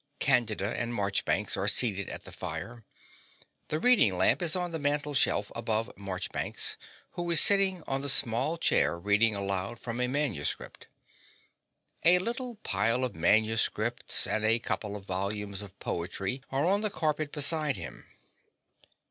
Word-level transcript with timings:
Candida 0.17 0.75
and 0.75 0.95
Marchbanks 0.95 1.55
are 1.55 1.67
seated 1.67 2.09
at 2.09 2.23
the 2.23 2.31
fire. 2.31 2.83
The 3.67 3.77
reading 3.79 4.17
lamp 4.17 4.41
is 4.41 4.55
on 4.55 4.71
the 4.71 4.79
mantelshelf 4.79 5.51
above 5.55 5.91
Marchbanks, 5.95 6.75
who 7.11 7.29
is 7.29 7.39
sitting 7.39 7.83
on 7.85 8.01
the 8.01 8.09
small 8.09 8.57
chair 8.57 8.97
reading 8.97 9.35
aloud 9.35 9.77
from 9.77 10.01
a 10.01 10.07
manuscript. 10.07 10.87
A 12.03 12.17
little 12.17 12.55
pile 12.63 13.03
of 13.03 13.13
manuscripts 13.15 14.25
and 14.25 14.43
a 14.43 14.57
couple 14.57 14.95
of 14.95 15.05
volumes 15.05 15.61
of 15.61 15.77
poetry 15.77 16.41
are 16.51 16.65
on 16.65 16.81
the 16.81 16.89
carpet 16.89 17.31
beside 17.31 17.77
him. 17.77 18.07